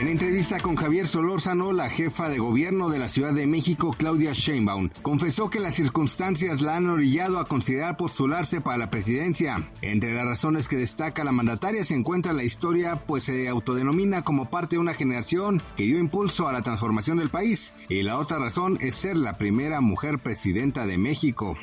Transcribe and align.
En 0.00 0.08
entrevista 0.08 0.58
con 0.60 0.76
Javier 0.76 1.06
Solórzano, 1.06 1.74
la 1.74 1.90
jefa 1.90 2.30
de 2.30 2.38
gobierno 2.38 2.88
de 2.88 2.98
la 2.98 3.06
Ciudad 3.06 3.34
de 3.34 3.46
México, 3.46 3.94
Claudia 3.98 4.32
Sheinbaum, 4.32 4.88
confesó 5.02 5.50
que 5.50 5.60
las 5.60 5.74
circunstancias 5.74 6.62
la 6.62 6.76
han 6.76 6.88
orillado 6.88 7.38
a 7.38 7.44
considerar 7.44 7.98
postularse 7.98 8.62
para 8.62 8.78
la 8.78 8.88
presidencia. 8.88 9.70
Entre 9.82 10.14
las 10.14 10.24
razones 10.24 10.68
que 10.68 10.76
destaca 10.76 11.22
la 11.22 11.32
mandataria 11.32 11.84
se 11.84 11.96
encuentra 11.96 12.32
la 12.32 12.44
historia, 12.44 12.96
pues 12.96 13.24
se 13.24 13.46
autodenomina 13.46 14.22
como 14.22 14.48
parte 14.48 14.76
de 14.76 14.80
una 14.80 14.94
generación 14.94 15.60
que 15.76 15.82
dio 15.82 15.98
impulso 15.98 16.48
a 16.48 16.52
la 16.54 16.62
transformación 16.62 17.18
del 17.18 17.28
país. 17.28 17.74
Y 17.90 18.02
la 18.02 18.16
otra 18.16 18.38
razón 18.38 18.78
es 18.80 18.94
ser 18.94 19.18
la 19.18 19.36
primera 19.36 19.82
mujer 19.82 20.18
presidenta 20.18 20.86
de 20.86 20.96
México. 20.96 21.58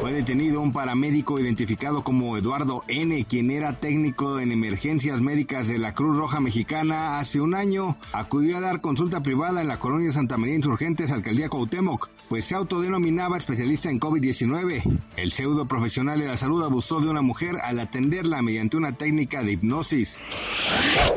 Fue 0.00 0.14
detenido 0.14 0.62
un 0.62 0.72
paramédico 0.72 1.38
identificado 1.38 2.04
como 2.04 2.38
Eduardo 2.38 2.84
N., 2.88 3.22
quien 3.26 3.50
era 3.50 3.80
técnico 3.80 4.40
en 4.40 4.50
emergencias 4.50 5.20
médicas 5.20 5.68
de 5.68 5.76
la 5.76 5.92
Cruz 5.92 6.16
Roja 6.16 6.40
Mexicana 6.40 7.18
un 7.40 7.54
año 7.54 7.96
acudió 8.12 8.56
a 8.56 8.60
dar 8.60 8.80
consulta 8.80 9.22
privada 9.22 9.60
en 9.60 9.68
la 9.68 9.78
colonia 9.78 10.12
Santa 10.12 10.36
María 10.36 10.54
Insurgentes, 10.56 11.10
alcaldía 11.10 11.48
Cuauhtémoc, 11.48 12.08
pues 12.28 12.46
se 12.46 12.54
autodenominaba 12.54 13.36
especialista 13.36 13.90
en 13.90 14.00
COVID-19. 14.00 14.98
El 15.16 15.32
pseudo 15.32 15.66
profesional 15.66 16.20
de 16.20 16.28
la 16.28 16.36
salud 16.36 16.64
abusó 16.64 17.00
de 17.00 17.08
una 17.08 17.22
mujer 17.22 17.56
al 17.62 17.80
atenderla 17.80 18.42
mediante 18.42 18.76
una 18.76 18.92
técnica 18.92 19.42
de 19.42 19.52
hipnosis. 19.52 20.26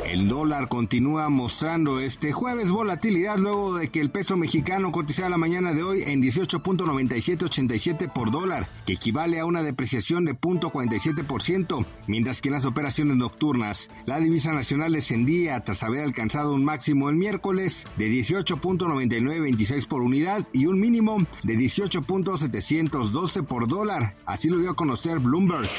El 0.06 0.28
dólar 0.28 0.70
continúa 0.70 1.30
mostrando 1.30 2.00
este 2.00 2.32
jueves 2.32 2.72
volatilidad 2.72 3.38
luego 3.38 3.78
de 3.78 3.90
que 3.90 4.00
el 4.00 4.10
peso 4.10 4.38
mexicano 4.38 4.92
cotizara 4.92 5.30
la 5.30 5.38
mañana 5.38 5.74
de 5.74 5.84
hoy 5.84 6.04
en 6.06 6.22
18.9787 6.22 8.12
por 8.12 8.32
dólar, 8.32 8.68
que 8.86 8.94
equivale 8.94 9.40
a 9.40 9.46
una 9.46 9.64
depreciación 9.64 10.26
de 10.26 10.36
0.47%, 10.36 11.86
mientras 12.08 12.42
que 12.42 12.50
en 12.50 12.54
las 12.54 12.66
operaciones 12.66 13.18
nocturnas 13.18 13.90
la 14.06 14.20
divisa 14.20 14.52
nacional 14.54 14.94
descendía 14.94 15.60
tras 15.64 15.84
haber 15.84 16.04
alcanzado 16.08 16.54
un 16.54 16.66
máximo 16.66 17.10
el 17.10 17.16
miércoles 17.16 17.86
de 17.98 18.10
18.9926 18.10 19.88
por 19.88 20.02
unidad 20.02 20.48
y 20.54 20.66
un 20.66 20.80
mínimo 20.80 21.18
de 21.44 21.56
18.712 21.56 23.46
por 23.46 23.68
dólar. 23.68 24.16
Así 24.26 24.50
lo 24.50 24.58
dio 24.58 24.72
a 24.72 24.76
conocer 24.76 25.20
Bloomberg. 25.20 25.70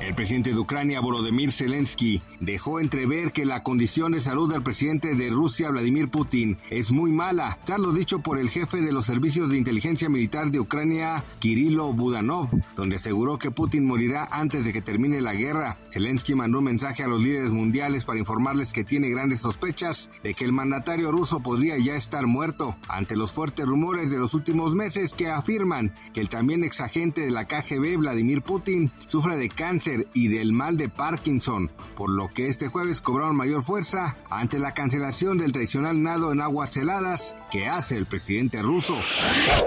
El 0.00 0.14
presidente 0.14 0.52
de 0.52 0.58
Ucrania, 0.58 1.00
Volodymyr 1.00 1.52
Zelensky, 1.52 2.22
dejó 2.40 2.78
entrever 2.80 3.32
que 3.32 3.44
la 3.44 3.62
condición 3.62 4.12
de 4.12 4.20
salud 4.20 4.50
del 4.50 4.62
presidente 4.62 5.14
de 5.14 5.30
Rusia, 5.30 5.70
Vladimir 5.70 6.08
Putin, 6.08 6.56
es 6.70 6.92
muy 6.92 7.10
mala, 7.10 7.58
tal 7.64 7.82
lo 7.82 7.92
dicho 7.92 8.20
por 8.20 8.38
el 8.38 8.48
jefe 8.48 8.80
de 8.80 8.92
los 8.92 9.06
servicios 9.06 9.50
de 9.50 9.58
inteligencia 9.58 10.08
militar 10.08 10.50
de 10.50 10.60
Ucrania, 10.60 11.24
Kirilo 11.40 11.92
Budanov, 11.92 12.48
donde 12.76 12.96
aseguró 12.96 13.38
que 13.38 13.50
Putin 13.50 13.84
morirá 13.84 14.28
antes 14.30 14.64
de 14.64 14.72
que 14.72 14.82
termine 14.82 15.20
la 15.20 15.34
guerra. 15.34 15.78
Zelensky 15.90 16.34
mandó 16.34 16.58
un 16.58 16.64
mensaje 16.64 17.02
a 17.02 17.08
los 17.08 17.22
líderes 17.22 17.50
mundiales 17.50 18.04
para 18.04 18.18
informarles 18.18 18.72
que 18.72 18.84
tiene 18.84 19.10
grandes 19.28 19.40
sospechas 19.40 20.10
de 20.22 20.32
que 20.32 20.46
el 20.46 20.52
mandatario 20.52 21.12
ruso 21.12 21.40
podría 21.40 21.76
ya 21.76 21.94
estar 21.96 22.26
muerto, 22.26 22.74
ante 22.88 23.14
los 23.14 23.30
fuertes 23.30 23.66
rumores 23.66 24.10
de 24.10 24.16
los 24.16 24.32
últimos 24.32 24.74
meses 24.74 25.12
que 25.12 25.28
afirman 25.28 25.92
que 26.14 26.22
el 26.22 26.30
también 26.30 26.64
exagente 26.64 27.20
de 27.20 27.30
la 27.30 27.46
KGB, 27.46 27.98
Vladimir 27.98 28.40
Putin, 28.40 28.90
sufre 29.06 29.36
de 29.36 29.50
cáncer 29.50 30.08
y 30.14 30.28
del 30.28 30.54
mal 30.54 30.78
de 30.78 30.88
Parkinson, 30.88 31.70
por 31.94 32.08
lo 32.08 32.28
que 32.28 32.48
este 32.48 32.68
jueves 32.68 33.02
cobraron 33.02 33.36
mayor 33.36 33.62
fuerza 33.62 34.16
ante 34.30 34.58
la 34.58 34.72
cancelación 34.72 35.36
del 35.36 35.52
tradicional 35.52 36.02
nado 36.02 36.32
en 36.32 36.40
aguas 36.40 36.74
heladas 36.78 37.36
que 37.50 37.68
hace 37.68 37.98
el 37.98 38.06
presidente 38.06 38.62
ruso. 38.62 38.96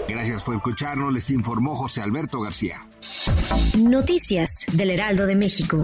Gracias 0.09 0.41
por 0.41 0.55
escucharnos, 0.55 1.13
les 1.13 1.29
informó 1.29 1.75
José 1.75 2.01
Alberto 2.01 2.41
García. 2.41 2.87
Noticias 3.77 4.65
del 4.73 4.89
Heraldo 4.89 5.27
de 5.27 5.35
México. 5.35 5.83